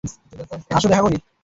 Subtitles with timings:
[0.71, 1.17] আসো দেখা করি।